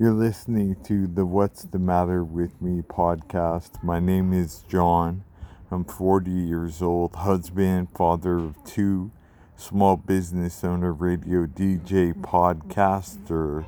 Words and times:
You're 0.00 0.12
listening 0.12 0.76
to 0.84 1.06
the 1.06 1.26
What's 1.26 1.64
the 1.64 1.78
Matter 1.78 2.24
with 2.24 2.62
Me 2.62 2.80
podcast. 2.80 3.82
My 3.82 4.00
name 4.00 4.32
is 4.32 4.64
John. 4.66 5.24
I'm 5.70 5.84
40 5.84 6.30
years 6.30 6.80
old, 6.80 7.14
husband, 7.16 7.88
father 7.94 8.38
of 8.38 8.56
two, 8.64 9.10
small 9.56 9.98
business 9.98 10.64
owner, 10.64 10.94
radio 10.94 11.44
DJ, 11.44 12.14
podcaster, 12.14 13.66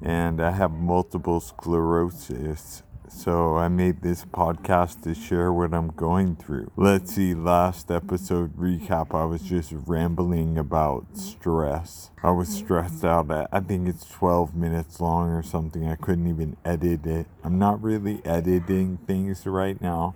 and 0.00 0.40
I 0.40 0.52
have 0.52 0.70
multiple 0.70 1.38
sclerosis. 1.38 2.82
So 3.08 3.56
I 3.56 3.68
made 3.68 4.02
this 4.02 4.24
podcast 4.24 5.02
to 5.02 5.14
share 5.14 5.52
what 5.52 5.72
I'm 5.72 5.88
going 5.88 6.36
through. 6.36 6.70
Let's 6.76 7.14
see, 7.14 7.34
last 7.34 7.90
episode 7.90 8.56
recap, 8.56 9.14
I 9.14 9.24
was 9.24 9.42
just 9.42 9.72
rambling 9.86 10.58
about 10.58 11.06
stress. 11.16 12.10
I 12.22 12.30
was 12.30 12.48
stressed 12.48 13.04
out. 13.04 13.30
I 13.30 13.60
think 13.60 13.88
it's 13.88 14.08
12 14.08 14.54
minutes 14.54 15.00
long 15.00 15.30
or 15.30 15.42
something. 15.42 15.86
I 15.86 15.94
couldn't 15.96 16.26
even 16.28 16.56
edit 16.64 17.06
it. 17.06 17.26
I'm 17.42 17.58
not 17.58 17.82
really 17.82 18.20
editing 18.24 18.98
things 19.06 19.46
right 19.46 19.80
now. 19.80 20.14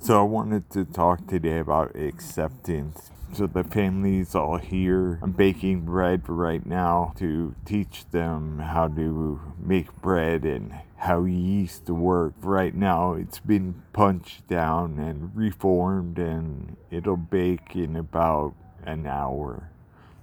So 0.00 0.20
I 0.20 0.24
wanted 0.24 0.70
to 0.70 0.84
talk 0.84 1.26
today 1.26 1.58
about 1.58 1.96
acceptance 1.96 3.10
so 3.32 3.46
the 3.46 3.62
family's 3.62 4.34
all 4.34 4.56
here. 4.56 5.18
I'm 5.22 5.32
baking 5.32 5.82
bread 5.82 6.28
right 6.28 6.64
now 6.64 7.12
to 7.18 7.54
teach 7.64 8.08
them 8.10 8.58
how 8.58 8.88
to 8.88 9.40
make 9.58 9.94
bread 10.00 10.44
and 10.44 10.74
how 10.96 11.24
yeast 11.24 11.90
work. 11.90 12.32
Right 12.40 12.74
now, 12.74 13.12
it's 13.12 13.38
been 13.38 13.82
punched 13.92 14.48
down 14.48 14.98
and 14.98 15.30
reformed, 15.36 16.18
and 16.18 16.76
it'll 16.90 17.16
bake 17.16 17.76
in 17.76 17.96
about 17.96 18.54
an 18.84 19.06
hour. 19.06 19.70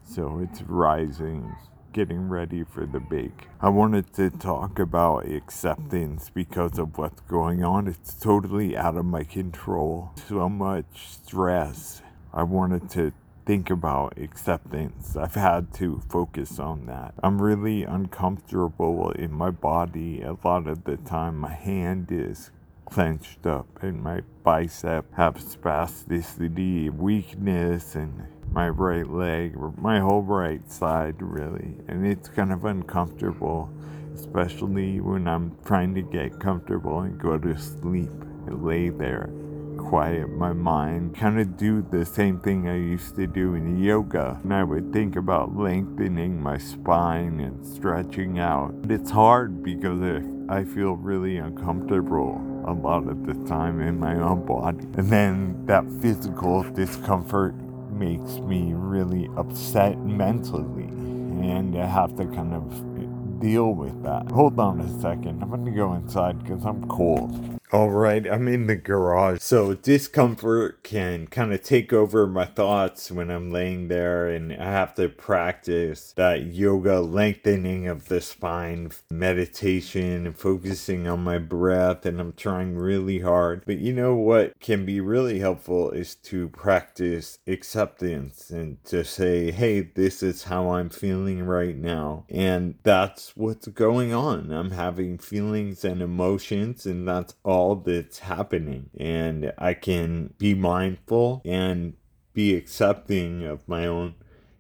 So 0.04 0.40
it's 0.40 0.62
rising 0.64 1.56
getting 1.96 2.28
ready 2.28 2.62
for 2.62 2.86
the 2.86 3.00
bake. 3.00 3.48
I 3.62 3.70
wanted 3.70 4.14
to 4.16 4.30
talk 4.30 4.80
about 4.80 5.32
acceptance 5.32 6.30
because 6.30 6.78
of 6.78 6.98
what's 6.98 7.22
going 7.22 7.64
on. 7.64 7.88
It's 7.88 8.14
totally 8.16 8.76
out 8.76 8.98
of 8.98 9.06
my 9.06 9.24
control. 9.24 10.12
So 10.28 10.50
much 10.50 11.08
stress 11.08 12.02
I 12.34 12.44
wanted 12.44 12.90
to 12.90 13.14
think 13.46 13.70
about 13.70 14.18
acceptance. 14.18 15.16
I've 15.16 15.36
had 15.36 15.74
to 15.76 16.02
focus 16.10 16.60
on 16.60 16.86
that. 16.88 17.14
I'm 17.24 17.42
really 17.42 17.84
uncomfortable 17.84 19.12
in 19.12 19.32
my 19.32 19.52
body 19.52 20.22
a 20.22 20.36
lot 20.44 20.68
of 20.68 20.84
the 20.84 20.98
time. 20.98 21.38
My 21.38 21.54
hand 21.54 22.12
is 22.12 22.52
clenched 22.86 23.46
up 23.46 23.68
and 23.82 24.02
my 24.02 24.22
bicep 24.44 25.14
have 25.16 25.36
spasticity, 25.36 26.90
weakness 26.96 27.96
and 27.96 28.28
my 28.52 28.70
right 28.70 29.10
leg, 29.10 29.56
my 29.78 30.00
whole 30.00 30.22
right 30.22 30.72
side 30.72 31.16
really. 31.20 31.76
And 31.88 32.06
it's 32.06 32.30
kind 32.30 32.54
of 32.54 32.66
uncomfortable, 32.66 33.70
especially 34.14 35.02
when 35.02 35.28
I'm 35.28 35.58
trying 35.66 35.94
to 35.96 36.02
get 36.02 36.40
comfortable 36.40 37.00
and 37.02 37.20
go 37.20 37.38
to 37.38 37.58
sleep 37.58 38.12
and 38.48 38.64
lay 38.64 38.90
there 38.90 39.30
quiet 39.78 40.30
my 40.30 40.54
mind, 40.54 41.16
kind 41.16 41.40
of 41.40 41.58
do 41.58 41.86
the 41.92 42.06
same 42.06 42.40
thing 42.40 42.68
I 42.68 42.78
used 42.78 43.16
to 43.18 43.28
do 43.28 43.56
in 43.56 43.78
yoga. 43.84 44.40
And 44.44 44.54
I 44.54 44.64
would 44.64 44.94
think 44.94 45.16
about 45.16 45.56
lengthening 45.56 46.42
my 46.42 46.58
spine 46.58 47.40
and 47.40 47.66
stretching 47.66 48.40
out. 48.40 48.82
But 48.82 48.92
it's 48.92 49.12
hard 49.12 49.64
because 49.64 50.24
I 50.50 50.64
feel 50.64 50.94
really 50.94 51.38
uncomfortable 51.38 52.55
a 52.68 52.74
lot 52.74 53.08
of 53.08 53.26
the 53.26 53.34
time 53.48 53.80
in 53.80 54.00
my 54.00 54.16
own 54.16 54.46
body. 54.46 54.86
And 54.98 55.10
then 55.10 55.66
that 55.66 55.86
physical 56.02 56.64
discomfort 56.64 57.56
makes 57.92 58.40
me 58.40 58.74
really 58.74 59.30
upset 59.38 60.00
mentally. 60.00 60.84
And 60.84 61.78
I 61.78 61.86
have 61.86 62.16
to 62.18 62.26
kind 62.26 62.54
of 62.54 63.40
deal 63.40 63.74
with 63.74 64.04
that. 64.04 64.32
Hold 64.32 64.60
on 64.60 64.82
a 64.82 65.02
second. 65.02 65.42
I'm 65.44 65.50
going 65.50 65.66
to 65.66 65.72
go 65.72 65.94
inside 65.94 66.42
because 66.44 66.66
I'm 66.66 66.88
cold. 66.88 67.32
All 67.72 67.90
right, 67.90 68.28
I'm 68.28 68.48
in 68.48 68.68
the 68.68 68.76
garage. 68.76 69.42
So 69.42 69.74
discomfort 69.74 70.84
can 70.84 71.26
kind 71.26 71.52
of 71.52 71.64
take 71.64 71.92
over 71.92 72.28
my 72.28 72.46
thoughts 72.46 73.12
when 73.12 73.32
I'm 73.32 73.50
laying 73.50 73.88
there, 73.88 74.30
and 74.30 74.54
I 74.54 74.66
have 74.66 74.94
to 74.96 75.10
practice 75.10 76.14
that 76.16 76.46
yoga 76.46 77.02
lengthening 77.02 77.88
of 77.88 78.08
the 78.08 78.22
spine, 78.22 78.92
meditation, 79.10 80.28
and 80.28 80.38
focusing 80.38 81.08
on 81.08 81.24
my 81.24 81.40
breath. 81.40 82.06
And 82.06 82.22
I'm 82.22 82.34
trying 82.34 82.76
really 82.76 83.20
hard. 83.20 83.64
But 83.66 83.80
you 83.80 83.94
know 83.94 84.14
what 84.14 84.60
can 84.60 84.86
be 84.86 85.02
really 85.02 85.40
helpful 85.40 85.90
is 85.90 86.14
to 86.16 86.50
practice 86.50 87.40
acceptance 87.48 88.52
and 88.52 88.84
to 88.86 89.04
say, 89.04 89.50
hey, 89.50 89.82
this 89.82 90.22
is 90.22 90.44
how 90.44 90.70
I'm 90.70 90.92
feeling 90.92 91.44
right 91.44 91.76
now. 91.76 92.26
And 92.30 92.76
that's 92.84 93.36
what's 93.36 93.68
going 93.70 94.14
on. 94.14 94.52
I'm 94.52 94.72
having 94.72 95.18
feelings 95.18 95.84
and 95.84 96.04
emotions, 96.04 96.86
and 96.86 97.08
that's 97.08 97.34
all 97.44 97.65
all 97.66 97.76
that's 97.76 98.20
happening 98.20 98.90
and 98.98 99.52
I 99.58 99.74
can 99.74 100.34
be 100.38 100.54
mindful 100.54 101.42
and 101.44 101.94
be 102.34 102.54
accepting 102.54 103.44
of 103.44 103.68
my 103.68 103.88
own 103.88 104.14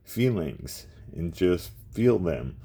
feelings 0.03 0.87
and 1.15 1.33
just 1.33 1.71
feel 1.91 2.17
them 2.17 2.57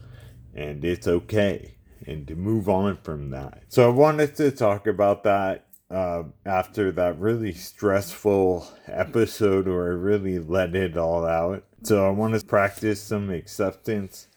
and 0.54 0.82
it's 0.84 1.06
okay 1.06 1.74
and 2.06 2.26
to 2.26 2.34
move 2.34 2.68
on 2.68 2.96
from 3.02 3.30
that. 3.30 3.64
So 3.68 3.86
I 3.86 3.92
wanted 3.92 4.34
to 4.36 4.50
talk 4.50 4.86
about 4.86 5.24
that 5.24 5.66
uh, 5.90 6.22
after 6.46 6.90
that 6.92 7.18
really 7.18 7.52
stressful 7.52 8.66
episode 8.86 9.66
where 9.68 9.84
I 9.84 9.94
really 9.94 10.38
let 10.38 10.74
it 10.74 10.96
all 10.96 11.26
out. 11.26 11.64
So 11.82 12.06
I 12.06 12.10
want 12.10 12.38
to 12.38 12.46
practice 12.46 13.02
some 13.02 13.30
acceptance. 13.30 14.28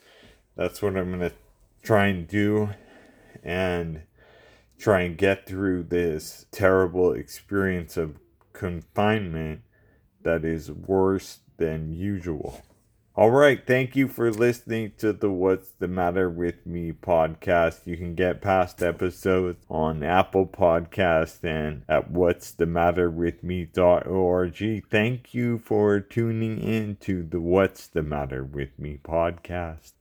That's 0.58 0.82
what 0.82 0.98
I'm 0.98 1.18
going 1.18 1.30
to 1.30 1.36
try 1.82 2.08
and 2.08 2.28
do. 2.28 2.72
And 3.44 4.02
try 4.78 5.02
and 5.02 5.18
get 5.18 5.46
through 5.46 5.84
this 5.84 6.46
terrible 6.52 7.14
experience 7.14 7.98
of 7.98 8.18
confinement 8.54 9.62
that 10.24 10.46
is 10.46 10.72
worse 10.72 11.40
than 11.58 11.94
usual. 11.94 12.62
All 13.16 13.30
right, 13.30 13.62
thank 13.64 13.96
you 13.96 14.08
for 14.08 14.32
listening 14.32 14.94
to 14.98 15.14
the 15.14 15.30
What's 15.30 15.70
the 15.70 15.88
Matter 15.88 16.28
with 16.28 16.66
Me 16.66 16.92
podcast. 16.92 17.86
You 17.86 17.96
can 17.96 18.16
get 18.16 18.42
past 18.42 18.82
episodes 18.82 19.64
on 19.70 20.02
Apple 20.02 20.48
Podcast 20.48 21.44
and 21.44 21.84
at 21.88 22.10
what's 22.10 22.50
the 22.50 22.66
matter 22.66 23.12
with 23.12 23.44
me.org. 23.44 24.84
Thank 24.90 25.34
you 25.36 25.60
for 25.60 26.00
tuning 26.00 26.60
in 26.60 26.96
to 27.02 27.22
the 27.22 27.40
What's 27.40 27.86
the 27.86 28.02
Matter 28.02 28.44
with 28.44 28.80
Me 28.80 29.00
podcast. 29.04 29.92